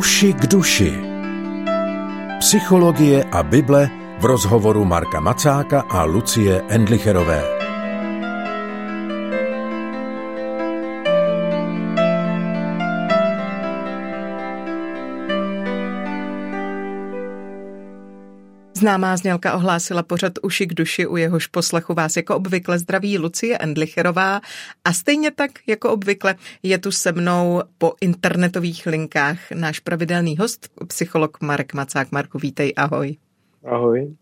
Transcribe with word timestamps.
Uši 0.00 0.32
k 0.32 0.48
duši. 0.48 0.92
Psychologie 2.40 3.20
a 3.20 3.44
Bible 3.44 3.84
v 4.16 4.24
rozhovoru 4.24 4.80
Marka 4.80 5.20
Macáka 5.20 5.84
a 5.84 6.08
Lucie 6.08 6.64
Endlicherové. 6.72 7.59
Známá 18.80 19.16
znělka 19.16 19.54
ohlásila 19.54 20.02
pořad 20.02 20.32
uši 20.42 20.66
k 20.66 20.74
duši, 20.74 21.06
u 21.06 21.16
jehož 21.16 21.46
poslechu 21.46 21.94
vás 21.94 22.16
jako 22.16 22.36
obvykle 22.36 22.78
zdraví 22.78 23.18
Lucie 23.18 23.58
Endlicherová 23.58 24.40
a 24.84 24.92
stejně 24.92 25.30
tak 25.30 25.50
jako 25.66 25.92
obvykle 25.92 26.34
je 26.62 26.78
tu 26.78 26.90
se 26.92 27.12
mnou 27.12 27.62
po 27.78 27.92
internetových 28.00 28.86
linkách 28.86 29.38
náš 29.50 29.80
pravidelný 29.80 30.36
host, 30.36 30.68
psycholog 30.86 31.40
Marek 31.40 31.74
Macák. 31.74 32.12
Marku, 32.12 32.38
vítej, 32.38 32.72
ahoj. 32.76 33.16
Ahoj. 33.64 34.16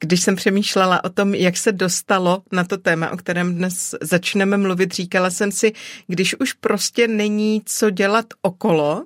Když 0.00 0.20
jsem 0.22 0.36
přemýšlela 0.36 1.04
o 1.04 1.08
tom, 1.08 1.34
jak 1.34 1.56
se 1.56 1.72
dostalo 1.72 2.42
na 2.52 2.64
to 2.64 2.76
téma, 2.76 3.10
o 3.10 3.16
kterém 3.16 3.54
dnes 3.54 3.94
začneme 4.00 4.56
mluvit, 4.56 4.94
říkala 4.94 5.30
jsem 5.30 5.52
si, 5.52 5.72
když 6.06 6.40
už 6.40 6.52
prostě 6.52 7.08
není 7.08 7.62
co 7.64 7.90
dělat 7.90 8.26
okolo, 8.42 9.04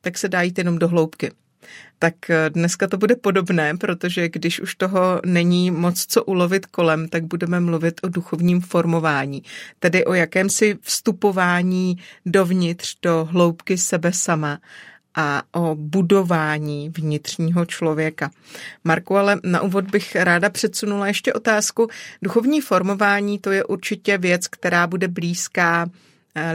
tak 0.00 0.18
se 0.18 0.28
dá 0.28 0.42
jít 0.42 0.58
jenom 0.58 0.78
do 0.78 0.88
hloubky. 0.88 1.30
Tak 1.98 2.30
eh, 2.30 2.50
dneska 2.50 2.86
to 2.86 2.98
bude 2.98 3.16
podobné, 3.16 3.76
protože 3.76 4.28
když 4.28 4.60
už 4.60 4.74
toho 4.74 5.20
není 5.26 5.70
moc 5.70 6.06
co 6.06 6.24
ulovit 6.24 6.66
kolem, 6.66 7.08
tak 7.08 7.24
budeme 7.24 7.60
mluvit 7.60 8.00
o 8.02 8.08
duchovním 8.08 8.60
formování, 8.60 9.42
tedy 9.78 10.04
o 10.04 10.14
jakémsi 10.14 10.78
vstupování 10.82 11.98
dovnitř 12.26 12.96
do 13.02 13.28
hloubky 13.30 13.78
sebe 13.78 14.12
sama 14.12 14.58
a 15.14 15.42
o 15.52 15.74
budování 15.74 16.92
vnitřního 16.96 17.66
člověka. 17.66 18.30
Marku, 18.84 19.16
ale 19.16 19.40
na 19.44 19.60
úvod 19.60 19.84
bych 19.90 20.16
ráda 20.16 20.50
předsunula 20.50 21.06
ještě 21.06 21.32
otázku. 21.32 21.88
Duchovní 22.22 22.60
formování 22.60 23.38
to 23.38 23.50
je 23.50 23.64
určitě 23.64 24.18
věc, 24.18 24.48
která 24.48 24.86
bude 24.86 25.08
blízká 25.08 25.86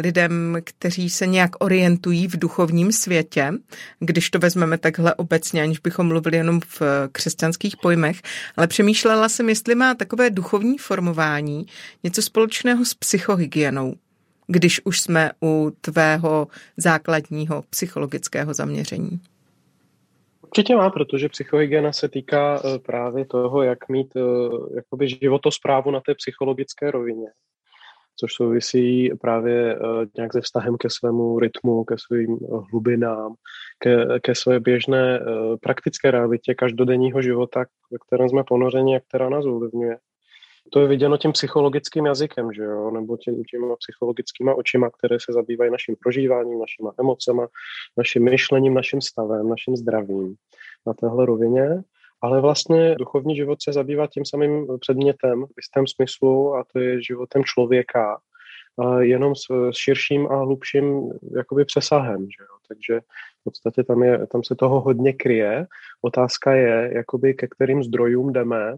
lidem, 0.02 0.58
kteří 0.64 1.10
se 1.10 1.28
nějak 1.28 1.64
orientují 1.64 2.28
v 2.28 2.40
duchovním 2.40 2.92
světě, 2.92 3.52
když 4.00 4.30
to 4.30 4.40
vezmeme 4.40 4.78
takhle 4.78 5.16
obecně, 5.16 5.62
aniž 5.62 5.80
bychom 5.80 6.08
mluvili 6.08 6.38
jenom 6.38 6.60
v 6.60 6.82
křesťanských 7.12 7.78
pojmech, 7.78 8.22
ale 8.58 8.68
přemýšlela 8.68 9.30
jsem, 9.30 9.50
jestli 9.50 9.76
má 9.76 9.94
takové 9.96 10.30
duchovní 10.30 10.78
formování 10.78 11.66
něco 12.04 12.22
společného 12.22 12.86
s 12.86 12.94
psychohygienou, 12.94 13.94
když 14.48 14.82
už 14.84 15.02
jsme 15.02 15.32
u 15.44 15.72
tvého 15.82 16.48
základního 16.78 17.64
psychologického 17.70 18.54
zaměření. 18.54 19.20
Určitě 20.42 20.76
má, 20.76 20.90
protože 20.90 21.30
psychohygiena 21.30 21.94
se 21.94 22.10
týká 22.10 22.62
eh, 22.66 22.80
právě 22.80 23.26
toho, 23.26 23.64
jak 23.64 23.90
mít 23.90 24.16
eh, 24.16 24.20
jakoby 24.76 25.10
životosprávu 25.10 25.92
na 25.92 26.00
té 26.00 26.16
psychologické 26.16 26.92
rovině 26.92 27.28
což 28.20 28.34
souvisí 28.34 29.10
právě 29.22 29.80
uh, 29.80 30.06
nějak 30.18 30.34
se 30.34 30.42
vztahem 30.42 30.78
ke 30.78 30.90
svému 30.90 31.40
rytmu, 31.40 31.84
ke 31.84 31.96
svým 31.98 32.30
uh, 32.30 32.66
hlubinám, 32.72 33.34
ke, 33.80 34.20
ke 34.20 34.36
své 34.36 34.60
běžné 34.60 35.20
uh, 35.20 35.56
praktické 35.62 36.12
realitě 36.12 36.56
každodenního 36.56 37.22
života, 37.22 37.66
ve 37.92 37.98
kterém 38.08 38.30
jsme 38.30 38.44
ponořeni 38.44 38.96
a 38.98 39.00
která 39.00 39.30
nás 39.30 39.46
ovlivňuje. 39.46 39.98
To 40.72 40.80
je 40.80 40.88
viděno 40.88 41.18
tím 41.18 41.32
psychologickým 41.32 42.06
jazykem, 42.06 42.54
že 42.54 42.64
jo? 42.64 42.92
nebo 42.92 43.18
tím, 43.18 43.44
těma 43.44 43.76
psychologickýma 43.76 44.56
očima, 44.56 44.90
které 44.90 45.18
se 45.20 45.34
zabývají 45.34 45.72
naším 45.72 45.96
prožíváním, 46.04 46.60
našimi 46.60 46.90
emocema, 47.00 47.48
naším 47.98 48.24
myšlením, 48.24 48.74
naším 48.74 49.02
stavem, 49.02 49.50
naším 49.50 49.76
zdravím 49.76 50.36
na 50.88 50.94
téhle 50.94 51.26
rovině 51.26 51.84
ale 52.24 52.42
vlastně 52.42 52.96
duchovní 52.96 53.36
život 53.36 53.64
se 53.64 53.74
zabývá 53.74 54.08
tím 54.08 54.26
samým 54.26 54.68
předmětem 54.80 55.46
v 55.46 55.58
jistém 55.58 55.88
smyslu 55.88 56.56
a 56.56 56.64
to 56.74 56.80
je 56.80 57.04
životem 57.04 57.44
člověka, 57.44 58.18
jenom 59.00 59.36
s, 59.36 59.42
širším 59.72 60.28
a 60.28 60.36
hlubším 60.36 61.10
jakoby 61.36 61.66
přesahem. 61.66 62.22
Že 62.22 62.44
jo? 62.44 62.58
Takže 62.68 63.00
v 63.42 63.44
podstatě 63.44 63.84
tam, 63.84 64.04
je, 64.04 64.28
tam 64.28 64.44
se 64.44 64.56
toho 64.56 64.82
hodně 64.82 65.14
kryje. 65.14 65.66
Otázka 66.02 66.54
je, 66.54 66.92
jakoby 66.94 67.34
ke 67.34 67.48
kterým 67.48 67.84
zdrojům 67.84 68.34
jdeme 68.34 68.76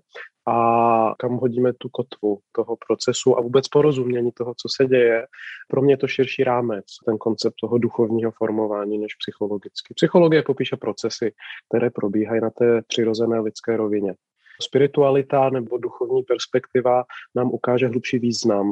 a 0.47 1.13
kam 1.19 1.37
hodíme 1.37 1.73
tu 1.73 1.89
kotvu 1.89 2.39
toho 2.51 2.77
procesu 2.87 3.37
a 3.37 3.41
vůbec 3.41 3.67
porozumění 3.67 4.31
toho, 4.31 4.53
co 4.57 4.67
se 4.75 4.85
děje. 4.85 5.27
Pro 5.67 5.81
mě 5.81 5.93
je 5.93 5.97
to 5.97 6.07
širší 6.07 6.43
rámec, 6.43 6.85
ten 7.05 7.17
koncept 7.17 7.53
toho 7.61 7.77
duchovního 7.77 8.31
formování 8.31 8.97
než 8.97 9.15
psychologicky. 9.15 9.93
Psychologie 9.93 10.43
popíše 10.43 10.75
procesy, 10.75 11.33
které 11.69 11.89
probíhají 11.89 12.41
na 12.41 12.49
té 12.49 12.81
přirozené 12.87 13.39
lidské 13.39 13.77
rovině. 13.77 14.13
Spiritualita 14.61 15.49
nebo 15.49 15.77
duchovní 15.77 16.23
perspektiva 16.23 17.03
nám 17.35 17.51
ukáže 17.51 17.87
hlubší 17.87 18.19
význam 18.19 18.71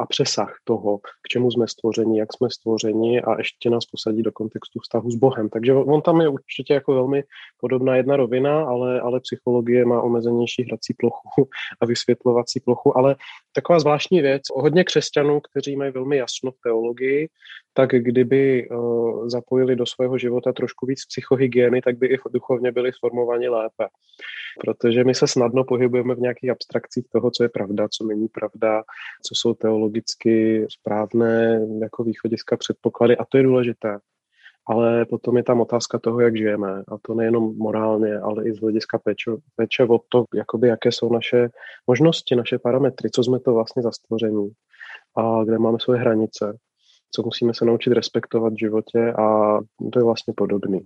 a 0.00 0.06
přesah 0.06 0.54
toho, 0.64 0.98
čemu 1.32 1.50
jsme 1.50 1.68
stvořeni, 1.68 2.18
jak 2.18 2.32
jsme 2.32 2.50
stvořeni 2.50 3.22
a 3.22 3.38
ještě 3.38 3.70
nás 3.70 3.84
posadí 3.86 4.22
do 4.22 4.32
kontextu 4.32 4.80
vztahu 4.80 5.10
s 5.10 5.14
Bohem. 5.14 5.48
Takže 5.48 5.74
on 5.74 6.02
tam 6.02 6.20
je 6.20 6.28
určitě 6.28 6.74
jako 6.74 6.94
velmi 6.94 7.24
podobná 7.60 7.96
jedna 7.96 8.16
rovina, 8.16 8.64
ale, 8.64 9.00
ale 9.00 9.20
psychologie 9.20 9.84
má 9.84 10.02
omezenější 10.02 10.62
hrací 10.62 10.94
plochu 10.94 11.48
a 11.80 11.86
vysvětlovací 11.86 12.60
plochu, 12.60 12.98
ale 12.98 13.16
taková 13.52 13.80
zvláštní 13.80 14.20
věc, 14.20 14.42
hodně 14.54 14.84
křesťanů, 14.84 15.40
kteří 15.40 15.76
mají 15.76 15.92
velmi 15.92 16.16
jasno 16.16 16.50
v 16.50 16.60
teologii, 16.64 17.28
tak 17.74 17.90
kdyby 17.90 18.68
uh, 18.68 19.28
zapojili 19.28 19.76
do 19.76 19.86
svého 19.86 20.18
života 20.18 20.52
trošku 20.52 20.86
víc 20.86 21.00
psychohygieny, 21.06 21.82
tak 21.82 21.98
by 21.98 22.06
i 22.06 22.16
duchovně 22.30 22.72
byli 22.72 22.90
formováni 23.00 23.48
lépe. 23.48 23.86
Protože 24.60 25.04
my 25.04 25.14
se 25.14 25.26
snadno 25.26 25.64
pohybujeme 25.64 26.14
v 26.14 26.20
nějakých 26.20 26.50
abstrakcích 26.50 27.06
toho, 27.12 27.30
co 27.30 27.42
je 27.42 27.48
pravda, 27.48 27.88
co 27.88 28.04
není 28.04 28.28
pravda, 28.28 28.82
co 29.26 29.32
jsou 29.34 29.54
teologicky 29.54 30.66
správné 30.68 31.21
jako 31.80 32.04
východiska 32.04 32.56
předpoklady 32.56 33.16
a 33.16 33.24
to 33.24 33.36
je 33.36 33.42
důležité. 33.42 33.98
Ale 34.66 35.04
potom 35.04 35.36
je 35.36 35.42
tam 35.42 35.60
otázka 35.60 35.98
toho, 35.98 36.20
jak 36.20 36.36
žijeme. 36.36 36.82
A 36.88 36.98
to 37.02 37.14
nejenom 37.14 37.56
morálně, 37.56 38.18
ale 38.18 38.48
i 38.48 38.52
z 38.52 38.60
hlediska 38.60 38.98
péče, 38.98 39.30
péče 39.56 39.84
o 39.84 39.98
to, 40.08 40.24
jakoby, 40.34 40.68
jaké 40.68 40.92
jsou 40.92 41.12
naše 41.12 41.48
možnosti, 41.86 42.36
naše 42.36 42.58
parametry, 42.58 43.10
co 43.10 43.24
jsme 43.24 43.40
to 43.40 43.54
vlastně 43.54 43.82
za 43.82 43.92
stvoření 43.92 44.50
a 45.16 45.44
kde 45.44 45.58
máme 45.58 45.78
svoje 45.80 46.00
hranice 46.00 46.58
co 47.14 47.22
musíme 47.22 47.54
se 47.54 47.64
naučit 47.64 47.92
respektovat 47.92 48.52
v 48.52 48.58
životě 48.58 49.12
a 49.12 49.58
to 49.92 49.98
je 49.98 50.04
vlastně 50.04 50.34
podobný. 50.36 50.80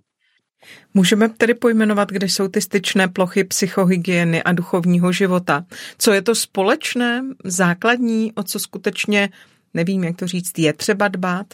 Můžeme 0.94 1.28
tedy 1.28 1.54
pojmenovat, 1.54 2.08
kde 2.08 2.28
jsou 2.28 2.48
ty 2.48 2.60
styčné 2.60 3.08
plochy 3.08 3.44
psychohygieny 3.44 4.42
a 4.42 4.52
duchovního 4.52 5.12
života. 5.12 5.64
Co 5.98 6.12
je 6.12 6.22
to 6.22 6.34
společné, 6.34 7.22
základní, 7.44 8.32
o 8.32 8.42
co 8.42 8.58
skutečně, 8.58 9.28
nevím, 9.76 10.04
jak 10.04 10.16
to 10.16 10.26
říct, 10.26 10.58
je 10.58 10.72
třeba 10.72 11.08
dbát? 11.08 11.46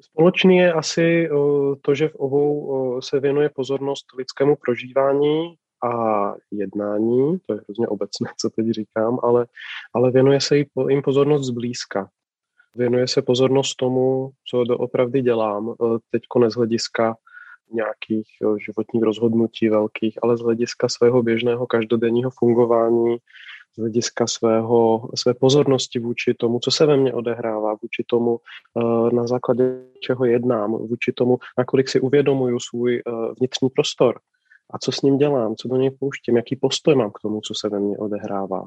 Společný 0.00 0.56
je 0.56 0.72
asi 0.72 1.28
to, 1.82 1.94
že 1.94 2.08
v 2.08 2.14
obou 2.14 3.00
se 3.00 3.20
věnuje 3.20 3.48
pozornost 3.48 4.06
lidskému 4.18 4.56
prožívání 4.56 5.54
a 5.84 5.94
jednání, 6.50 7.38
to 7.46 7.54
je 7.54 7.60
hrozně 7.64 7.88
obecné, 7.88 8.30
co 8.40 8.50
teď 8.50 8.66
říkám, 8.70 9.18
ale, 9.22 9.46
ale 9.94 10.10
věnuje 10.10 10.40
se 10.40 10.56
jim 10.88 11.02
pozornost 11.04 11.46
zblízka. 11.46 12.08
Věnuje 12.76 13.08
se 13.08 13.22
pozornost 13.22 13.74
tomu, 13.74 14.30
co 14.50 14.64
doopravdy 14.64 15.22
dělám, 15.22 15.70
eh, 15.70 15.98
teď 16.10 16.22
z 16.48 16.54
hlediska 16.54 17.16
nějakých 17.72 18.28
eh, 18.42 18.58
životních 18.66 19.02
rozhodnutí 19.02 19.68
velkých, 19.68 20.18
ale 20.22 20.36
z 20.36 20.40
hlediska 20.40 20.88
svého 20.88 21.22
běžného 21.22 21.66
každodenního 21.66 22.30
fungování, 22.30 23.16
z 23.74 23.78
hlediska 23.78 24.26
svého, 24.26 25.08
své 25.14 25.34
pozornosti 25.34 25.98
vůči 25.98 26.34
tomu, 26.34 26.58
co 26.60 26.70
se 26.70 26.86
ve 26.86 26.96
mně 26.96 27.14
odehrává, 27.14 27.76
vůči 27.82 28.04
tomu, 28.06 28.38
eh, 28.38 29.14
na 29.14 29.26
základě 29.26 29.64
čeho 30.00 30.24
jednám, 30.24 30.72
vůči 30.72 31.12
tomu, 31.12 31.38
nakolik 31.58 31.88
si 31.88 32.00
uvědomuju 32.00 32.60
svůj 32.60 33.02
vnitřní 33.38 33.68
prostor 33.70 34.20
a 34.70 34.78
co 34.78 34.92
s 34.92 35.02
ním 35.02 35.18
dělám, 35.18 35.56
co 35.56 35.68
do 35.68 35.76
něj 35.76 35.90
pouštím, 35.90 36.36
jaký 36.36 36.56
postoj 36.56 36.94
mám 36.94 37.10
k 37.10 37.20
tomu, 37.22 37.40
co 37.40 37.54
se 37.54 37.68
ve 37.68 37.80
mně 37.80 37.98
odehrává 37.98 38.62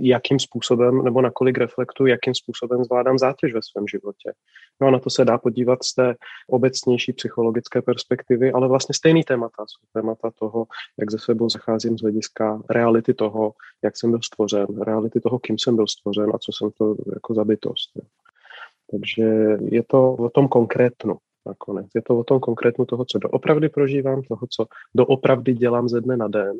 jakým 0.00 0.38
způsobem 0.38 1.04
nebo 1.04 1.20
nakolik 1.20 1.58
reflektuji, 1.58 2.10
jakým 2.10 2.34
způsobem 2.34 2.84
zvládám 2.84 3.18
zátěž 3.18 3.54
ve 3.54 3.60
svém 3.62 3.88
životě. 3.88 4.32
No 4.80 4.86
a 4.86 4.90
na 4.90 4.98
to 4.98 5.10
se 5.10 5.24
dá 5.24 5.38
podívat 5.38 5.84
z 5.84 5.94
té 5.94 6.14
obecnější 6.48 7.12
psychologické 7.12 7.82
perspektivy, 7.82 8.52
ale 8.52 8.68
vlastně 8.68 8.94
stejný 8.94 9.24
témata 9.24 9.64
jsou 9.66 10.00
témata 10.00 10.30
toho, 10.38 10.66
jak 10.98 11.10
ze 11.10 11.18
sebou 11.18 11.50
zacházím 11.50 11.98
z 11.98 12.02
hlediska 12.02 12.62
reality 12.70 13.14
toho, 13.14 13.52
jak 13.84 13.96
jsem 13.96 14.10
byl 14.10 14.20
stvořen, 14.22 14.66
reality 14.82 15.20
toho, 15.20 15.38
kým 15.38 15.58
jsem 15.58 15.76
byl 15.76 15.86
stvořen 15.86 16.30
a 16.34 16.38
co 16.38 16.52
jsem 16.52 16.70
to 16.78 16.96
jako 17.14 17.34
za 17.34 17.44
bytost. 17.44 17.90
Takže 18.90 19.22
je 19.70 19.82
to 19.82 20.12
o 20.12 20.30
tom 20.30 20.48
konkrétnu 20.48 21.16
nakonec. 21.46 21.86
Je 21.94 22.02
to 22.02 22.18
o 22.18 22.24
tom 22.24 22.40
konkrétnu 22.40 22.84
toho, 22.84 23.04
co 23.04 23.18
doopravdy 23.18 23.68
prožívám, 23.68 24.22
toho, 24.22 24.46
co 24.50 24.66
doopravdy 24.94 25.54
dělám 25.54 25.88
ze 25.88 26.00
dne 26.00 26.16
na 26.16 26.28
den. 26.28 26.56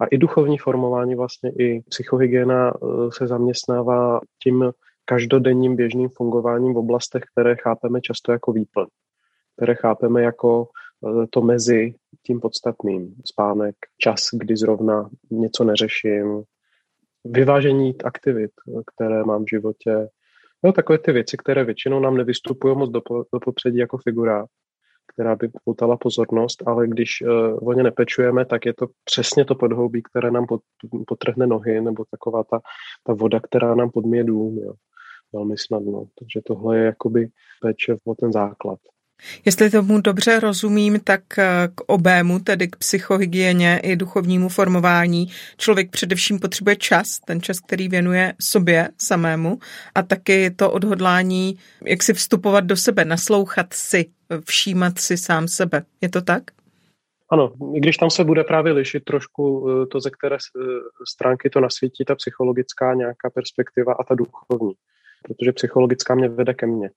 A 0.00 0.06
i 0.06 0.18
duchovní 0.18 0.58
formování, 0.58 1.14
vlastně 1.14 1.50
i 1.58 1.80
psychohygiena 1.80 2.70
eh, 2.70 2.86
se 3.12 3.26
zaměstnává 3.26 4.20
tím 4.42 4.72
každodenním 5.04 5.76
běžným 5.76 6.08
fungováním 6.08 6.74
v 6.74 6.78
oblastech, 6.78 7.22
které 7.32 7.56
chápeme 7.56 8.00
často 8.00 8.32
jako 8.32 8.52
výplň. 8.52 8.86
které 9.56 9.74
chápeme 9.74 10.22
jako 10.22 10.68
eh, 10.68 11.26
to 11.30 11.42
mezi 11.42 11.94
tím 12.26 12.40
podstatným. 12.40 13.14
Spánek, 13.24 13.76
čas, 13.98 14.28
kdy 14.32 14.56
zrovna 14.56 15.10
něco 15.30 15.64
neřeším, 15.64 16.42
vyvážení 17.24 18.02
aktivit, 18.02 18.50
které 18.86 19.24
mám 19.24 19.44
v 19.44 19.48
životě. 19.50 20.08
No, 20.64 20.72
takové 20.72 20.98
ty 20.98 21.12
věci, 21.12 21.36
které 21.36 21.64
většinou 21.64 22.00
nám 22.00 22.16
nevystupují 22.16 22.76
moc 22.76 22.90
do, 22.90 23.00
do 23.32 23.40
popředí 23.40 23.78
jako 23.78 23.98
figura, 23.98 24.46
která 25.18 25.36
by 25.36 25.48
poutala 25.64 25.96
pozornost, 25.96 26.62
ale 26.66 26.88
když 26.88 27.22
uh, 27.22 27.68
o 27.68 27.72
ně 27.72 27.82
nepečujeme, 27.82 28.44
tak 28.44 28.66
je 28.66 28.74
to 28.74 28.86
přesně 29.04 29.44
to 29.44 29.54
podhoubí, 29.54 30.02
které 30.02 30.30
nám 30.30 30.46
pot, 30.46 30.60
potrhne 31.06 31.46
nohy, 31.46 31.80
nebo 31.80 32.04
taková 32.10 32.44
ta, 32.44 32.60
ta 33.06 33.12
voda, 33.12 33.40
která 33.40 33.74
nám 33.74 33.90
podmije 33.90 34.24
dům. 34.24 34.58
Jo. 34.58 34.72
Velmi 35.32 35.58
snadno. 35.58 36.04
Takže 36.18 36.40
tohle 36.46 36.78
je 36.78 36.84
jakoby 36.84 37.28
péče 37.60 37.96
o 38.04 38.14
ten 38.14 38.32
základ. 38.32 38.78
Jestli 39.44 39.70
tomu 39.70 40.00
dobře 40.00 40.40
rozumím, 40.40 41.00
tak 41.00 41.38
eh, 41.38 41.68
k 41.74 41.80
obému, 41.86 42.38
tedy 42.38 42.68
k 42.68 42.76
psychohygieně 42.76 43.80
i 43.82 43.96
duchovnímu 43.96 44.48
formování, 44.48 45.26
člověk 45.56 45.90
především 45.90 46.38
potřebuje 46.38 46.76
čas, 46.76 47.18
ten 47.24 47.40
čas, 47.40 47.60
který 47.60 47.88
věnuje 47.88 48.34
sobě 48.40 48.88
samému 48.98 49.58
a 49.94 50.02
taky 50.02 50.50
to 50.50 50.70
odhodlání, 50.70 51.58
jak 51.84 52.02
si 52.02 52.14
vstupovat 52.14 52.64
do 52.64 52.76
sebe, 52.76 53.04
naslouchat 53.04 53.66
si, 53.72 54.06
všímat 54.44 54.98
si 54.98 55.16
sám 55.16 55.48
sebe. 55.48 55.82
Je 56.00 56.08
to 56.08 56.22
tak? 56.22 56.42
Ano, 57.30 57.52
i 57.74 57.80
když 57.80 57.96
tam 57.96 58.10
se 58.10 58.24
bude 58.24 58.44
právě 58.44 58.72
lišit 58.72 59.04
trošku 59.04 59.70
eh, 59.70 59.86
to, 59.86 60.00
ze 60.00 60.10
které 60.10 60.36
eh, 60.36 60.60
stránky 61.08 61.50
to 61.50 61.60
nasvítí, 61.60 62.04
ta 62.04 62.14
psychologická 62.14 62.94
nějaká 62.94 63.30
perspektiva 63.34 63.92
a 63.92 64.04
ta 64.04 64.14
duchovní. 64.14 64.74
Protože 65.22 65.52
psychologická 65.52 66.14
mě 66.14 66.28
vede 66.28 66.54
ke 66.54 66.66
mně 66.66 66.90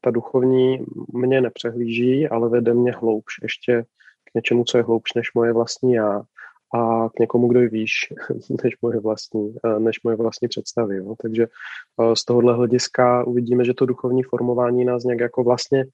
ta 0.00 0.10
duchovní 0.10 0.78
mě 1.14 1.40
nepřehlíží, 1.40 2.28
ale 2.28 2.48
vede 2.48 2.74
mě 2.74 2.92
hloubš 2.92 3.34
ještě 3.42 3.82
k 4.32 4.34
něčemu, 4.34 4.64
co 4.64 4.78
je 4.78 4.84
hloubš 4.84 5.14
než 5.14 5.34
moje 5.34 5.52
vlastní 5.52 5.92
já 5.92 6.22
a 6.74 7.08
k 7.08 7.18
někomu, 7.20 7.48
kdo 7.48 7.60
je 7.60 7.68
výš 7.68 7.92
než 8.64 8.74
moje 8.82 9.00
vlastní, 9.00 9.54
eh, 9.64 9.80
než 9.80 10.02
moje 10.02 10.16
vlastní 10.16 10.48
představy. 10.48 10.96
Jo. 10.96 11.14
Takže 11.22 11.46
eh, 11.46 12.16
z 12.16 12.24
tohohle 12.24 12.54
hlediska 12.54 13.24
uvidíme, 13.24 13.64
že 13.64 13.74
to 13.74 13.86
duchovní 13.86 14.22
formování 14.22 14.84
nás 14.84 15.04
nějak 15.04 15.20
jako 15.20 15.44
vlastně 15.44 15.84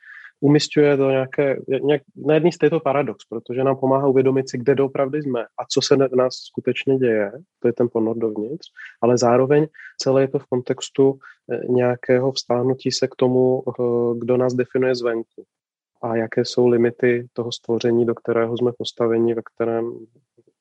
umistuje 0.45 0.97
do 0.97 1.11
nějaké, 1.11 1.57
nějak, 1.83 2.03
na 2.27 2.35
jedné 2.35 2.51
je 2.63 2.71
to 2.71 2.81
paradox, 2.81 3.25
protože 3.29 3.65
nám 3.65 3.77
pomáhá 3.77 4.07
uvědomit 4.07 4.51
si, 4.51 4.59
kde 4.59 4.75
doopravdy 4.75 5.23
jsme 5.23 5.45
a 5.45 5.65
co 5.73 5.81
se 5.83 5.97
v 5.97 6.17
nás 6.17 6.35
skutečně 6.35 6.99
děje, 6.99 7.33
to 7.59 7.69
je 7.69 7.73
ten 7.73 7.89
ponor 7.93 8.17
dovnitř, 8.19 8.67
ale 9.03 9.19
zároveň 9.19 9.67
celé 9.99 10.23
je 10.23 10.29
to 10.29 10.39
v 10.39 10.47
kontextu 10.47 11.19
eh, 11.53 11.61
nějakého 11.69 12.33
vztáhnutí 12.33 12.93
se 12.93 13.09
k 13.09 13.15
tomu, 13.15 13.63
eh, 13.69 13.83
kdo 14.19 14.37
nás 14.37 14.55
definuje 14.55 14.95
zvenku 14.95 15.45
a 16.03 16.17
jaké 16.17 16.45
jsou 16.45 16.69
limity 16.69 17.27
toho 17.33 17.53
stvoření, 17.53 18.07
do 18.07 18.15
kterého 18.15 18.57
jsme 18.57 18.73
postaveni, 18.79 19.35
ve 19.35 19.43
kterém 19.55 19.93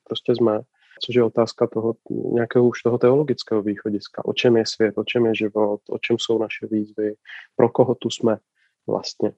prostě 0.04 0.34
jsme 0.34 0.60
což 1.04 1.14
je 1.14 1.24
otázka 1.24 1.66
toho 1.66 1.94
nějakého 2.10 2.64
už 2.64 2.82
toho 2.82 2.98
teologického 2.98 3.62
východiska. 3.62 4.24
O 4.24 4.32
čem 4.32 4.56
je 4.56 4.66
svět, 4.66 4.98
o 4.98 5.04
čem 5.04 5.26
je 5.26 5.34
život, 5.34 5.80
o 5.90 5.98
čem 5.98 6.16
jsou 6.18 6.38
naše 6.38 6.66
výzvy, 6.70 7.14
pro 7.56 7.68
koho 7.68 7.94
tu 7.94 8.10
jsme 8.10 8.38
vlastně 8.86 9.32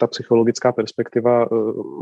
ta 0.00 0.06
psychologická 0.06 0.72
perspektiva 0.72 1.42
eh, 1.42 1.46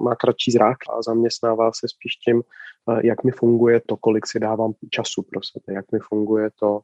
má 0.03 0.15
kratší 0.15 0.51
zrak 0.51 0.79
a 0.91 1.03
zaměstnává 1.03 1.73
se 1.73 1.89
spíš 1.89 2.13
tím, 2.25 2.43
eh, 2.43 3.07
jak 3.07 3.25
mi 3.25 3.33
funguje 3.33 3.81
to, 3.87 3.97
kolik 3.97 4.27
si 4.27 4.41
dávám 4.41 4.73
času 4.91 5.23
pro 5.23 5.41
sebe, 5.43 5.75
jak 5.75 5.93
mi 5.93 5.99
funguje 6.09 6.51
to, 6.61 6.81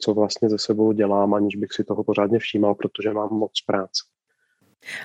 co 0.00 0.14
vlastně 0.14 0.48
ze 0.48 0.58
sebou 0.58 0.92
dělám, 0.92 1.34
aniž 1.34 1.56
bych 1.56 1.72
si 1.72 1.84
toho 1.84 2.04
pořádně 2.04 2.38
všímal, 2.38 2.74
protože 2.74 3.10
mám 3.10 3.28
moc 3.28 3.52
práce. 3.66 4.02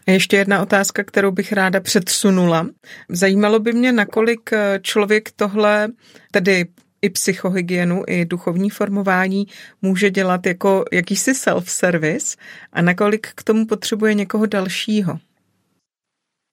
A 0.08 0.12
ještě 0.12 0.38
jedna 0.38 0.62
otázka, 0.62 1.04
kterou 1.04 1.32
bych 1.32 1.54
ráda 1.54 1.80
předsunula. 1.82 2.68
Zajímalo 3.10 3.60
by 3.60 3.74
mě, 3.74 3.92
nakolik 3.92 4.54
eh, 4.54 4.80
člověk 4.84 5.32
tohle, 5.32 5.88
tedy 6.32 6.66
i 7.02 7.10
psychohygienu, 7.10 8.04
i 8.08 8.26
duchovní 8.26 8.70
formování 8.70 9.48
může 9.82 10.10
dělat 10.10 10.46
jako 10.46 10.86
jakýsi 10.92 11.32
self-service 11.32 12.38
a 12.74 12.82
nakolik 12.82 13.28
k 13.36 13.44
tomu 13.44 13.66
potřebuje 13.66 14.14
někoho 14.14 14.46
dalšího. 14.46 15.20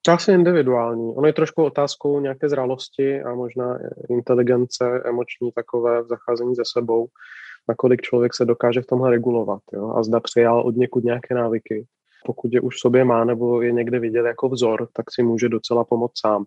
Asi 0.08 0.32
individuální. 0.32 1.14
Ono 1.14 1.26
je 1.26 1.32
trošku 1.32 1.64
otázkou 1.64 2.20
nějaké 2.20 2.48
zralosti 2.48 3.22
a 3.22 3.34
možná 3.34 3.78
inteligence 4.10 5.02
emoční 5.04 5.52
takové 5.52 6.02
v 6.02 6.06
zacházení 6.06 6.56
se 6.56 6.62
sebou, 6.72 7.06
nakolik 7.68 8.02
člověk 8.02 8.34
se 8.34 8.44
dokáže 8.44 8.80
v 8.80 8.86
tomhle 8.86 9.10
regulovat 9.10 9.62
jo? 9.72 9.92
a 9.96 10.02
zda 10.02 10.20
přijal 10.20 10.60
od 10.60 10.76
někud 10.76 11.04
nějaké 11.04 11.34
návyky. 11.34 11.86
Pokud 12.26 12.52
je 12.52 12.60
už 12.60 12.80
sobě 12.80 13.04
má 13.04 13.24
nebo 13.24 13.62
je 13.62 13.72
někde 13.72 13.98
vidět 13.98 14.26
jako 14.26 14.48
vzor, 14.48 14.88
tak 14.92 15.06
si 15.10 15.22
může 15.22 15.48
docela 15.48 15.84
pomoct 15.84 16.20
sám. 16.20 16.44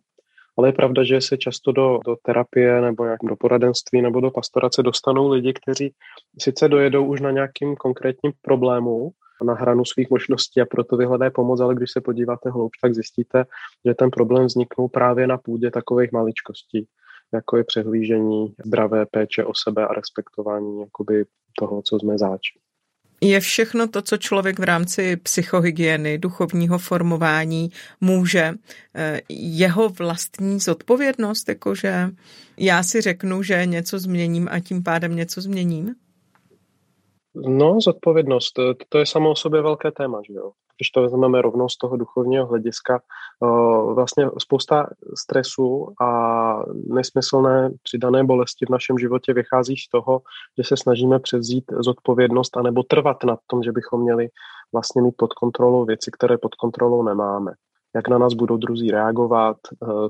Ale 0.58 0.68
je 0.68 0.74
pravda, 0.74 1.04
že 1.04 1.22
se 1.22 1.38
často 1.38 1.72
do, 1.72 2.00
do 2.06 2.16
terapie 2.16 2.82
nebo 2.82 3.06
jak 3.06 3.20
do 3.24 3.36
poradenství 3.36 4.02
nebo 4.02 4.22
do 4.22 4.32
pastorace 4.32 4.84
dostanou 4.84 5.30
lidi, 5.30 5.54
kteří 5.54 5.94
sice 6.40 6.68
dojedou 6.68 7.06
už 7.06 7.22
na 7.22 7.32
nějakým 7.32 7.76
konkrétním 7.76 8.32
problému, 8.42 9.12
na 9.44 9.54
hranu 9.54 9.86
svých 9.86 10.10
možností 10.10 10.62
a 10.62 10.66
proto 10.66 10.98
vyhledají 10.98 11.32
pomoc, 11.32 11.62
ale 11.62 11.76
když 11.76 11.92
se 11.92 12.02
podíváte 12.02 12.50
hloubš, 12.50 12.78
tak 12.82 12.94
zjistíte, 12.94 13.46
že 13.88 13.94
ten 13.94 14.10
problém 14.10 14.46
vzniknul 14.46 14.90
právě 14.90 15.28
na 15.28 15.38
půdě 15.38 15.72
takových 15.72 16.12
maličkostí, 16.12 16.88
jako 17.34 17.58
je 17.58 17.64
přehlížení, 17.64 18.54
zdravé 18.66 19.06
péče 19.06 19.46
o 19.46 19.54
sebe 19.56 19.88
a 19.88 19.94
respektování 19.94 20.80
jakoby 20.80 21.26
toho, 21.60 21.82
co 21.82 22.00
jsme 22.00 22.18
záč. 22.18 22.42
Je 23.24 23.40
všechno 23.40 23.88
to, 23.88 24.02
co 24.02 24.18
člověk 24.18 24.60
v 24.60 24.64
rámci 24.64 25.18
psychohygieny, 25.18 26.18
duchovního 26.18 26.78
formování 26.78 27.70
může, 28.02 28.54
eh, 28.96 29.22
jeho 29.30 29.90
vlastní 29.90 30.60
zodpovědnost, 30.60 31.50
jakože 31.50 32.10
já 32.58 32.84
si 32.84 33.02
řeknu, 33.02 33.44
že 33.44 33.66
něco 33.66 34.00
změním 34.00 34.48
a 34.52 34.60
tím 34.60 34.84
pádem 34.84 35.16
něco 35.16 35.42
změním? 35.42 35.96
No, 37.36 37.82
zodpovědnost, 37.82 38.54
to 38.90 38.98
je 38.98 39.06
samo 39.06 39.32
o 39.32 39.36
sobě 39.36 39.62
velké 39.62 39.92
téma, 39.92 40.22
že 40.28 40.34
jo. 40.34 40.52
Když 40.78 40.90
to 40.90 41.02
vezmeme 41.02 41.42
rovnou 41.42 41.70
z 41.70 41.78
toho 41.78 41.98
duchovního 41.98 42.46
hlediska, 42.46 43.02
vlastně 43.94 44.30
spousta 44.38 44.88
stresu 45.18 45.88
a 46.02 46.10
nesmyslné 46.88 47.72
přidané 47.84 48.24
bolesti 48.24 48.66
v 48.66 48.70
našem 48.70 48.98
životě 48.98 49.34
vychází 49.34 49.78
z 49.78 49.90
toho, 49.90 50.22
že 50.58 50.64
se 50.64 50.78
snažíme 50.78 51.20
převzít 51.20 51.64
zodpovědnost 51.80 52.58
anebo 52.58 52.84
trvat 52.84 53.24
na 53.24 53.38
tom, 53.48 53.64
že 53.64 53.72
bychom 53.72 54.02
měli 54.02 54.28
vlastně 54.74 55.02
mít 55.02 55.16
pod 55.18 55.34
kontrolou 55.34 55.86
věci, 55.86 56.12
které 56.12 56.38
pod 56.38 56.56
kontrolou 56.56 57.04
nemáme. 57.04 57.52
Jak 57.96 58.08
na 58.08 58.18
nás 58.18 58.34
budou 58.34 58.58
druzí 58.58 58.92
reagovat, 58.92 59.58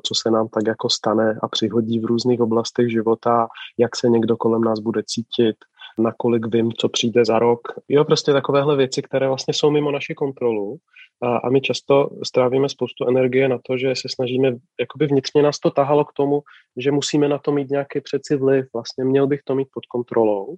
co 0.04 0.16
se 0.16 0.32
nám 0.32 0.48
tak 0.48 0.68
jako 0.68 0.90
stane 0.90 1.40
a 1.42 1.48
přihodí 1.48 2.00
v 2.00 2.06
různých 2.06 2.42
oblastech 2.42 2.92
života, 2.92 3.48
jak 3.78 3.96
se 3.96 4.10
někdo 4.10 4.38
kolem 4.38 4.62
nás 4.62 4.80
bude 4.80 5.02
cítit, 5.06 5.56
nakolik 5.98 6.56
vím, 6.56 6.72
co 6.72 6.90
přijde 6.90 7.26
za 7.26 7.40
rok. 7.40 7.60
Jo, 7.90 8.06
prostě 8.06 8.34
takovéhle 8.34 8.78
věci, 8.78 9.02
které 9.02 9.28
vlastně 9.28 9.54
jsou 9.54 9.72
mimo 9.72 9.92
naši 9.92 10.14
kontrolu 10.14 10.78
a, 11.22 11.38
a 11.38 11.50
my 11.50 11.62
často 11.62 12.10
strávíme 12.24 12.70
spoustu 12.70 13.08
energie 13.08 13.50
na 13.50 13.58
to, 13.66 13.78
že 13.78 13.96
se 13.96 14.08
snažíme, 14.16 14.56
jakoby 14.80 15.08
vnitřně 15.08 15.42
nás 15.44 15.60
to 15.60 15.72
tahalo 15.72 16.06
k 16.06 16.14
tomu, 16.14 16.42
že 16.78 16.92
musíme 16.92 17.28
na 17.28 17.38
to 17.38 17.52
mít 17.52 17.70
nějaký 17.70 18.02
přeci 18.02 18.36
vliv, 18.36 18.66
vlastně 18.74 19.06
měl 19.06 19.28
bych 19.28 19.40
to 19.44 19.56
mít 19.56 19.68
pod 19.74 19.86
kontrolou. 19.86 20.56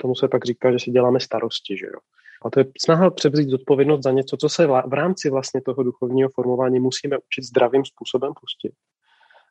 Tomu 0.00 0.14
se 0.14 0.28
pak 0.28 0.44
říká, 0.44 0.72
že 0.72 0.78
si 0.78 0.90
děláme 0.90 1.20
starosti, 1.20 1.76
že 1.78 1.86
jo. 1.86 2.00
A 2.44 2.50
to 2.50 2.60
je 2.60 2.66
snaha 2.84 3.10
převzít 3.10 3.48
zodpovědnost 3.48 4.02
za 4.02 4.10
něco, 4.10 4.36
co 4.36 4.48
se 4.48 4.66
v 4.66 4.92
rámci 4.92 5.30
vlastně 5.30 5.60
toho 5.62 5.82
duchovního 5.82 6.28
formování 6.34 6.80
musíme 6.80 7.16
učit 7.16 7.44
zdravým 7.44 7.84
způsobem 7.84 8.32
pustit. 8.40 8.72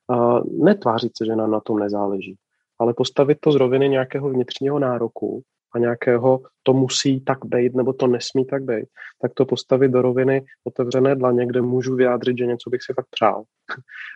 A 0.09 0.39
netvářit 0.63 1.11
se, 1.17 1.25
že 1.25 1.35
nám 1.35 1.51
na 1.51 1.59
tom 1.59 1.79
nezáleží 1.79 2.37
ale 2.83 2.93
postavit 2.93 3.37
to 3.41 3.51
z 3.51 3.55
roviny 3.55 3.89
nějakého 3.89 4.29
vnitřního 4.29 4.79
nároku 4.79 5.41
a 5.75 5.79
nějakého 5.79 6.41
to 6.63 6.73
musí 6.73 7.21
tak 7.21 7.37
být 7.45 7.75
nebo 7.75 7.93
to 7.93 8.07
nesmí 8.07 8.45
tak 8.45 8.63
být, 8.63 8.85
tak 9.21 9.33
to 9.33 9.45
postavit 9.45 9.91
do 9.91 10.01
roviny 10.01 10.45
otevřené 10.63 11.15
dlaně, 11.15 11.45
kde 11.45 11.61
můžu 11.61 11.95
vyjádřit, 11.95 12.37
že 12.37 12.45
něco 12.45 12.69
bych 12.69 12.83
si 12.83 12.93
fakt 12.93 13.07
přál 13.11 13.43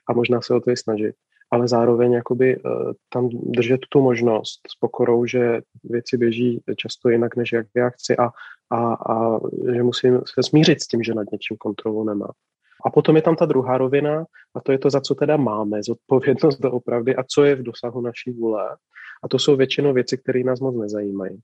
a 0.09 0.13
možná 0.13 0.41
se 0.41 0.53
o 0.53 0.59
to 0.59 0.71
i 0.71 0.77
snažit. 0.77 1.15
Ale 1.51 1.67
zároveň 1.67 2.11
jakoby 2.11 2.57
uh, 2.57 2.91
tam 3.09 3.29
držet 3.29 3.79
tu 3.89 4.01
možnost 4.01 4.59
s 4.67 4.79
pokorou, 4.79 5.25
že 5.25 5.61
věci 5.83 6.17
běží 6.17 6.61
často 6.75 7.09
jinak, 7.09 7.35
než 7.35 7.51
jak 7.51 7.67
já 7.75 7.89
chci 7.89 8.17
a, 8.17 8.29
a, 8.69 8.93
a 8.93 9.39
že 9.73 9.83
musím 9.83 10.21
se 10.35 10.43
smířit 10.43 10.81
s 10.81 10.87
tím, 10.87 11.03
že 11.03 11.13
nad 11.13 11.31
něčím 11.31 11.57
kontrolu 11.57 12.03
nemám. 12.03 12.31
A 12.87 12.89
potom 12.89 13.15
je 13.15 13.21
tam 13.21 13.35
ta 13.35 13.45
druhá 13.45 13.77
rovina, 13.77 14.25
a 14.55 14.61
to 14.61 14.71
je 14.71 14.79
to, 14.79 14.89
za 14.89 15.01
co 15.01 15.15
teda 15.15 15.37
máme 15.37 15.83
zodpovědnost 15.83 16.59
doopravdy 16.59 17.15
a 17.15 17.23
co 17.23 17.43
je 17.43 17.55
v 17.55 17.63
dosahu 17.63 18.01
naší 18.01 18.31
vůle. 18.31 18.77
A 19.23 19.27
to 19.27 19.39
jsou 19.39 19.55
většinou 19.55 19.93
věci, 19.93 20.17
které 20.17 20.43
nás 20.43 20.59
moc 20.59 20.75
nezajímají. 20.75 21.39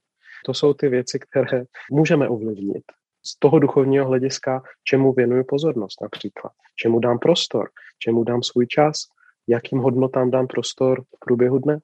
To 0.45 0.53
jsou 0.53 0.73
ty 0.73 0.89
věci, 0.89 1.19
které 1.19 1.63
můžeme 1.91 2.29
ovlivnit. 2.29 2.83
Z 3.25 3.39
toho 3.39 3.59
duchovního 3.59 4.05
hlediska, 4.05 4.63
čemu 4.83 5.13
věnuju 5.13 5.43
pozornost 5.43 6.01
například, 6.01 6.51
čemu 6.75 6.99
dám 6.99 7.19
prostor, 7.19 7.69
čemu 7.99 8.23
dám 8.23 8.43
svůj 8.43 8.67
čas, 8.67 8.95
jakým 9.47 9.79
hodnotám 9.79 10.31
dám 10.31 10.47
prostor 10.47 11.01
v 11.01 11.19
průběhu 11.19 11.59
dne. 11.59 11.79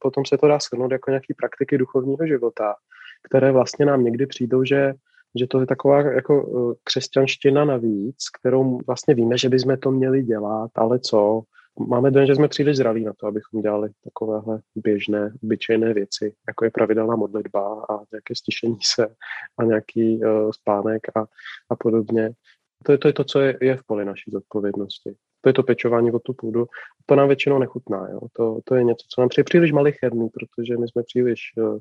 Potom 0.00 0.24
se 0.24 0.38
to 0.38 0.48
dá 0.48 0.58
shrnout 0.58 0.92
jako 0.92 1.10
nějaký 1.10 1.34
praktiky 1.34 1.78
duchovního 1.78 2.26
života, 2.26 2.74
které 3.28 3.52
vlastně 3.52 3.86
nám 3.86 4.04
někdy 4.04 4.26
přijdou, 4.26 4.64
že 4.64 4.94
že 5.38 5.46
to 5.46 5.60
je 5.60 5.66
taková 5.66 6.00
jako 6.00 6.34
eh, 6.46 6.74
křesťanština 6.84 7.64
navíc, 7.64 8.16
kterou 8.38 8.78
vlastně 8.86 9.14
víme, 9.14 9.38
že 9.38 9.48
bychom 9.48 9.76
to 9.76 9.90
měli 9.90 10.22
dělat, 10.22 10.70
ale 10.74 10.98
co? 10.98 11.42
Máme 11.88 12.10
den, 12.10 12.26
že 12.26 12.34
jsme 12.34 12.48
příliš 12.48 12.76
zralí 12.76 13.04
na 13.04 13.12
to, 13.12 13.26
abychom 13.26 13.62
dělali 13.62 13.90
takovéhle 14.04 14.60
běžné, 14.74 15.32
obyčejné 15.42 15.94
věci, 15.94 16.34
jako 16.48 16.64
je 16.64 16.70
pravidelná 16.70 17.16
modlitba 17.16 17.84
a 17.90 17.94
nějaké 18.12 18.34
stišení 18.34 18.78
se 18.82 19.06
a 19.58 19.64
nějaký 19.64 20.24
uh, 20.24 20.50
spánek 20.50 21.02
a, 21.16 21.20
a 21.70 21.76
podobně. 21.76 22.30
To 22.84 22.92
je, 22.92 22.98
to 22.98 23.08
je 23.08 23.12
to, 23.12 23.24
co 23.24 23.40
je, 23.40 23.58
je 23.60 23.76
v 23.76 23.84
poli 23.86 24.04
naší 24.04 24.30
zodpovědnosti. 24.30 25.14
To 25.44 25.48
je 25.48 25.52
to 25.52 25.62
pečování 25.62 26.12
o 26.12 26.18
tu 26.18 26.32
půdu. 26.32 26.66
To 27.06 27.16
nám 27.16 27.28
většinou 27.28 27.58
nechutná. 27.58 28.08
Jo? 28.08 28.20
To, 28.32 28.58
to 28.64 28.74
je 28.74 28.84
něco, 28.84 29.06
co 29.14 29.20
nám 29.20 29.28
přijde 29.28 29.44
příliš 29.44 29.72
malicherný, 29.72 30.28
protože 30.28 30.76
my 30.76 30.88
jsme 30.88 31.02
příliš, 31.02 31.40
uh, 31.56 31.78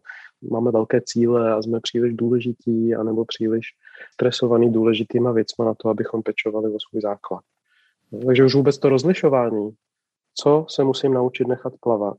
máme 0.51 0.71
velké 0.71 1.01
cíle 1.01 1.53
a 1.53 1.61
jsme 1.61 1.79
příliš 1.79 2.13
důležití 2.13 2.95
anebo 2.95 3.25
příliš 3.25 3.65
stresovaný 4.13 4.73
důležitýma 4.73 5.31
věcma 5.31 5.65
na 5.65 5.73
to, 5.73 5.89
abychom 5.89 6.23
pečovali 6.23 6.73
o 6.73 6.77
svůj 6.79 7.01
základ. 7.01 7.41
Takže 8.25 8.45
už 8.45 8.55
vůbec 8.55 8.77
to 8.77 8.89
rozlišování, 8.89 9.71
co 10.35 10.65
se 10.69 10.83
musím 10.83 11.13
naučit 11.13 11.47
nechat 11.47 11.73
plavat, 11.79 12.17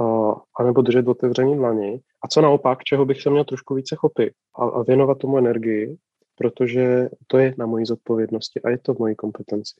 a, 0.00 0.34
anebo 0.60 0.82
držet 0.82 1.08
otevřený 1.08 1.56
dlani, 1.56 2.00
a 2.24 2.28
co 2.28 2.40
naopak, 2.40 2.84
čeho 2.84 3.04
bych 3.04 3.22
se 3.22 3.30
měl 3.30 3.44
trošku 3.44 3.74
více 3.74 3.96
chopit 3.96 4.32
a, 4.58 4.64
a 4.64 4.82
věnovat 4.82 5.18
tomu 5.18 5.38
energii, 5.38 5.96
protože 6.38 7.08
to 7.26 7.38
je 7.38 7.54
na 7.58 7.66
mojí 7.66 7.86
zodpovědnosti 7.86 8.62
a 8.62 8.70
je 8.70 8.78
to 8.78 8.94
v 8.94 8.98
mojí 8.98 9.14
kompetenci 9.14 9.74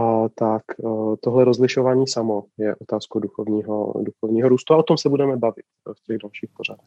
a 0.00 0.28
tak 0.34 0.62
eh, 0.70 1.16
tohle 1.20 1.44
rozlišování 1.44 2.08
samo 2.08 2.44
je 2.58 2.74
otázkou 2.76 3.18
duchovního, 3.18 3.94
duchovního 4.02 4.48
růstu 4.48 4.74
a 4.74 4.76
o 4.76 4.82
tom 4.82 4.98
se 4.98 5.08
budeme 5.08 5.36
bavit 5.36 5.64
v 5.98 6.06
těch 6.06 6.18
dalších 6.22 6.50
pořadech. 6.56 6.84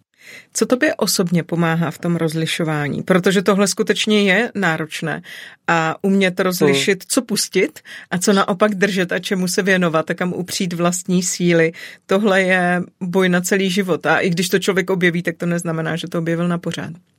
Co 0.54 0.66
tobě 0.66 0.96
osobně 0.96 1.44
pomáhá 1.44 1.92
v 1.92 1.98
tom 1.98 2.16
rozlišování? 2.16 3.04
Protože 3.04 3.42
tohle 3.42 3.68
skutečně 3.68 4.24
je 4.24 4.52
náročné 4.56 5.22
a 5.68 5.96
umět 6.02 6.40
rozlišit, 6.40 7.04
co 7.08 7.22
pustit 7.22 7.80
a 8.12 8.18
co 8.18 8.34
naopak 8.34 8.76
držet 8.76 9.12
a 9.12 9.20
čemu 9.20 9.48
se 9.48 9.62
věnovat 9.62 10.10
a 10.10 10.14
kam 10.14 10.34
upřít 10.34 10.74
vlastní 10.74 11.24
síly, 11.24 11.72
tohle 12.06 12.42
je 12.42 12.82
boj 13.02 13.30
na 13.30 13.42
celý 13.42 13.70
život 13.70 14.06
a 14.06 14.20
i 14.20 14.30
když 14.30 14.50
to 14.50 14.60
člověk 14.60 14.90
objeví, 14.90 15.24
tak 15.24 15.38
to 15.38 15.46
neznamená, 15.46 15.96
že 15.96 16.08
to 16.08 16.20
objevil 16.20 16.48
na 16.48 16.58
pořád 16.58 17.13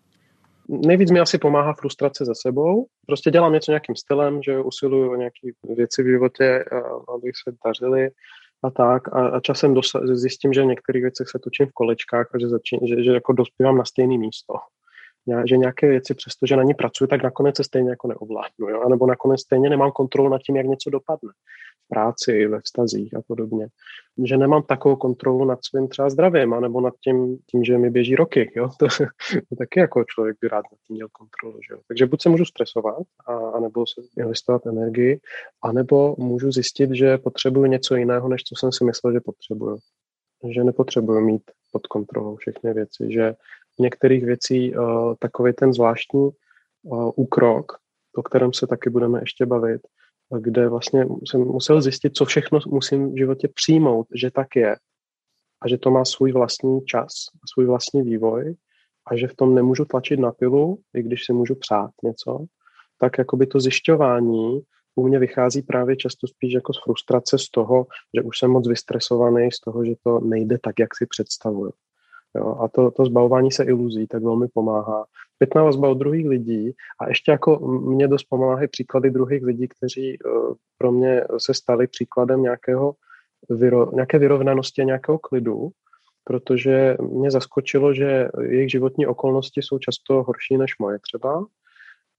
nejvíc 0.68 1.10
mi 1.10 1.20
asi 1.20 1.38
pomáhá 1.38 1.74
frustrace 1.74 2.24
za 2.24 2.34
sebou. 2.34 2.86
Prostě 3.06 3.30
dělám 3.30 3.52
něco 3.52 3.70
nějakým 3.70 3.96
stylem, 3.96 4.42
že 4.42 4.60
usiluju 4.60 5.12
o 5.12 5.16
nějaké 5.16 5.48
věci 5.64 6.02
v 6.02 6.06
životě, 6.06 6.64
aby 7.14 7.30
se 7.44 7.56
dařily 7.66 8.10
a 8.62 8.70
tak. 8.70 9.16
A, 9.16 9.28
a 9.28 9.40
časem 9.40 9.74
dosa- 9.74 10.14
zjistím, 10.14 10.52
že 10.52 10.62
v 10.62 10.66
některých 10.66 11.02
věcech 11.02 11.28
se 11.28 11.38
točím 11.38 11.66
v 11.66 11.72
kolečkách 11.72 12.34
a 12.34 12.38
že, 12.38 12.48
začín, 12.48 12.78
že, 12.88 13.04
že 13.04 13.10
jako 13.10 13.32
dospívám 13.32 13.76
na 13.76 13.84
stejné 13.84 14.18
místo 14.18 14.54
že 15.48 15.56
nějaké 15.56 15.88
věci, 15.88 16.14
přestože 16.14 16.56
na 16.56 16.62
ní 16.62 16.74
pracuji, 16.74 17.06
tak 17.06 17.22
nakonec 17.22 17.56
se 17.56 17.64
stejně 17.64 17.90
jako 17.90 18.08
neovládnu, 18.08 18.68
jo? 18.68 18.88
nebo 18.88 19.06
nakonec 19.06 19.40
stejně 19.40 19.70
nemám 19.70 19.90
kontrolu 19.90 20.28
nad 20.28 20.42
tím, 20.42 20.56
jak 20.56 20.66
něco 20.66 20.90
dopadne 20.90 21.30
v 21.84 21.88
práci, 21.88 22.46
ve 22.46 22.60
vztazích 22.60 23.16
a 23.16 23.20
podobně. 23.26 23.68
Že 24.24 24.36
nemám 24.36 24.62
takovou 24.62 24.96
kontrolu 24.96 25.44
nad 25.44 25.58
svým 25.64 25.88
třeba 25.88 26.10
zdravím, 26.10 26.52
anebo 26.52 26.80
nad 26.80 26.94
tím, 27.04 27.38
tím 27.50 27.64
že 27.64 27.78
mi 27.78 27.90
běží 27.90 28.16
roky. 28.16 28.52
Jo? 28.56 28.68
To, 28.78 28.86
to 29.48 29.56
taky 29.58 29.80
jako 29.80 30.04
člověk 30.04 30.36
by 30.40 30.48
rád 30.48 30.64
nad 30.72 30.78
tím 30.86 30.96
měl 30.96 31.08
kontrolu. 31.12 31.60
Že 31.68 31.74
jo? 31.74 31.80
Takže 31.88 32.06
buď 32.06 32.22
se 32.22 32.28
můžu 32.28 32.44
stresovat, 32.44 33.02
a, 33.26 33.34
anebo 33.34 33.86
se 33.86 34.00
investovat 34.22 34.66
energii, 34.66 35.20
anebo 35.62 36.14
můžu 36.18 36.52
zjistit, 36.52 36.90
že 36.92 37.18
potřebuju 37.18 37.66
něco 37.66 37.96
jiného, 37.96 38.28
než 38.28 38.42
co 38.42 38.54
jsem 38.56 38.72
si 38.72 38.84
myslel, 38.84 39.12
že 39.12 39.20
potřebuju. 39.20 39.78
Že 40.48 40.64
nepotřebuju 40.64 41.20
mít 41.20 41.42
pod 41.72 41.86
kontrolou 41.86 42.36
všechny 42.36 42.74
věci, 42.74 43.06
že 43.10 43.34
některých 43.78 44.24
věcí 44.24 44.76
uh, 44.76 45.14
takový 45.18 45.52
ten 45.52 45.72
zvláštní 45.72 46.30
uh, 46.82 47.10
úkrok, 47.16 47.72
o 48.16 48.22
kterém 48.22 48.52
se 48.52 48.66
taky 48.66 48.90
budeme 48.90 49.20
ještě 49.20 49.46
bavit, 49.46 49.80
kde 50.38 50.68
vlastně 50.68 51.06
jsem 51.30 51.40
musel 51.40 51.82
zjistit, 51.82 52.16
co 52.16 52.24
všechno 52.24 52.58
musím 52.66 53.12
v 53.12 53.18
životě 53.18 53.48
přijmout, 53.54 54.06
že 54.14 54.30
tak 54.30 54.56
je 54.56 54.76
a 55.62 55.68
že 55.68 55.78
to 55.78 55.90
má 55.90 56.04
svůj 56.04 56.32
vlastní 56.32 56.84
čas, 56.84 57.12
svůj 57.52 57.66
vlastní 57.66 58.02
vývoj 58.02 58.54
a 59.06 59.16
že 59.16 59.28
v 59.28 59.36
tom 59.36 59.54
nemůžu 59.54 59.84
tlačit 59.84 60.20
na 60.20 60.32
pilu, 60.32 60.78
i 60.94 61.02
když 61.02 61.24
si 61.24 61.32
můžu 61.32 61.54
přát 61.54 61.90
něco, 62.02 62.44
tak 62.98 63.18
jako 63.18 63.36
by 63.36 63.46
to 63.46 63.60
zjišťování 63.60 64.60
u 64.96 65.08
mě 65.08 65.18
vychází 65.18 65.62
právě 65.62 65.96
často 65.96 66.26
spíš 66.26 66.52
jako 66.52 66.72
z 66.72 66.82
frustrace 66.84 67.38
z 67.38 67.50
toho, 67.50 67.86
že 68.14 68.22
už 68.22 68.38
jsem 68.38 68.50
moc 68.50 68.68
vystresovaný, 68.68 69.52
z 69.52 69.60
toho, 69.60 69.84
že 69.84 69.94
to 70.02 70.20
nejde 70.20 70.58
tak, 70.62 70.78
jak 70.78 70.96
si 70.96 71.06
představuju. 71.06 71.72
Jo? 72.36 72.56
A 72.60 72.68
to, 72.68 72.90
to 72.90 73.04
zbavování 73.04 73.52
se 73.52 73.64
iluzí 73.64 74.06
tak 74.06 74.22
velmi 74.22 74.48
pomáhá. 74.48 75.04
Pětná 75.38 75.62
vazba 75.62 75.88
od 75.88 75.94
druhých 75.94 76.28
lidí 76.28 76.72
a 77.00 77.08
ještě 77.08 77.30
jako 77.30 77.58
mě 77.68 78.08
dost 78.08 78.24
pomáhají 78.24 78.68
příklady 78.68 79.10
druhých 79.10 79.42
lidí, 79.42 79.68
kteří 79.68 80.18
uh, 80.18 80.54
pro 80.78 80.92
mě 80.92 81.24
se 81.38 81.54
stali 81.54 81.86
příkladem 81.86 82.42
nějakého 82.42 82.94
vyro, 83.50 83.90
nějaké 83.94 84.18
vyrovnanosti 84.18 84.82
a 84.82 84.84
nějakého 84.84 85.18
klidu, 85.18 85.70
protože 86.24 86.96
mě 87.00 87.30
zaskočilo, 87.30 87.94
že 87.94 88.28
jejich 88.40 88.70
životní 88.70 89.06
okolnosti 89.06 89.62
jsou 89.62 89.78
často 89.78 90.22
horší 90.22 90.56
než 90.56 90.78
moje 90.78 90.98
třeba 90.98 91.46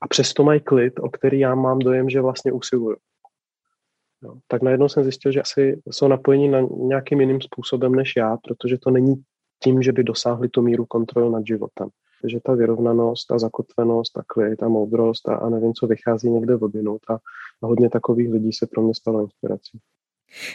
a 0.02 0.08
přesto 0.08 0.44
mají 0.44 0.60
klid, 0.60 1.00
o 1.00 1.10
který 1.10 1.40
já 1.40 1.56
mám 1.56 1.80
dojem, 1.80 2.10
že 2.10 2.22
vlastně 2.22 2.52
usiluju. 2.52 2.98
No, 4.22 4.40
tak 4.48 4.62
najednou 4.62 4.90
jsem 4.90 5.04
zjistil, 5.04 5.32
že 5.32 5.42
asi 5.42 5.82
jsou 5.92 6.08
napojeni 6.08 6.50
na 6.50 6.62
nějakým 6.62 7.22
jiným 7.22 7.42
způsobem 7.42 7.96
než 7.96 8.14
já, 8.18 8.38
protože 8.38 8.78
to 8.78 8.92
není 8.92 9.16
tím, 9.64 9.82
že 9.82 9.92
by 9.92 10.04
dosáhli 10.04 10.50
tu 10.50 10.62
míru 10.62 10.86
kontroly 10.86 11.32
nad 11.32 11.48
životem. 11.48 11.90
Takže 12.26 12.40
ta 12.44 12.54
vyrovnanost, 12.54 13.32
a 13.32 13.40
zakotvenost, 13.40 14.18
a 14.18 14.24
klid, 14.28 14.64
a 14.64 14.68
moudrost 14.68 15.30
a, 15.30 15.36
a 15.36 15.50
nevím, 15.50 15.74
co 15.74 15.88
vychází 15.88 16.30
někde 16.30 16.56
odinut 16.56 17.02
a, 17.10 17.14
a 17.64 17.68
hodně 17.68 17.90
takových 17.90 18.32
lidí 18.32 18.54
se 18.54 18.68
pro 18.68 18.82
mě 18.82 18.96
stalo 18.96 19.22
inspirací. 19.22 19.80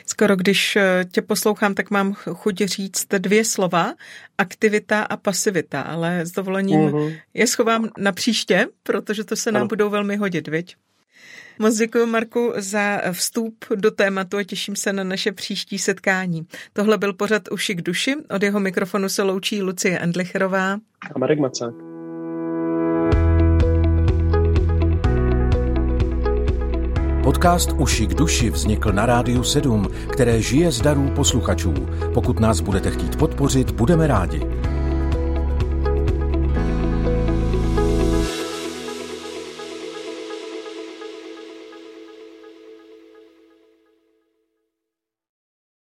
Skoro 0.06 0.36
když 0.36 0.76
eh, 0.76 1.04
tě 1.12 1.22
poslouchám, 1.22 1.74
tak 1.74 1.90
mám 1.90 2.14
chuť 2.14 2.56
říct 2.56 3.06
dvě 3.18 3.44
slova, 3.44 3.94
aktivita 4.38 5.02
a 5.02 5.16
pasivita, 5.16 5.80
ale 5.82 6.26
s 6.26 6.32
dovolením 6.32 6.80
mm-hmm. 6.80 7.20
je 7.34 7.46
schovám 7.46 7.88
na 7.98 8.12
příště, 8.12 8.66
protože 8.82 9.24
to 9.24 9.36
se 9.36 9.52
nám 9.52 9.60
ano. 9.60 9.68
budou 9.68 9.90
velmi 9.90 10.16
hodit, 10.16 10.48
viď? 10.48 10.76
Moc 11.58 11.76
děkuji, 11.76 12.06
Marku, 12.06 12.52
za 12.56 13.00
vstup 13.12 13.64
do 13.74 13.90
tématu 13.90 14.36
a 14.36 14.44
těším 14.44 14.76
se 14.76 14.92
na 14.92 15.04
naše 15.04 15.32
příští 15.32 15.78
setkání. 15.78 16.46
Tohle 16.72 16.98
byl 16.98 17.12
pořad 17.12 17.42
Uši 17.50 17.74
k 17.74 17.82
duši. 17.82 18.16
Od 18.34 18.42
jeho 18.42 18.60
mikrofonu 18.60 19.08
se 19.08 19.22
loučí 19.22 19.62
Lucie 19.62 19.98
Endlicherová 19.98 20.72
a 21.14 21.18
Marek 21.18 21.38
Macák. 21.38 21.74
Podcast 27.24 27.72
Uši 27.72 28.06
k 28.06 28.14
duši 28.14 28.50
vznikl 28.50 28.92
na 28.92 29.06
Rádiu 29.06 29.44
7, 29.44 29.88
které 30.12 30.42
žije 30.42 30.72
z 30.72 30.80
darů 30.80 31.10
posluchačů. 31.16 31.74
Pokud 32.14 32.40
nás 32.40 32.60
budete 32.60 32.90
chtít 32.90 33.16
podpořit, 33.16 33.70
budeme 33.70 34.06
rádi. 34.06 34.59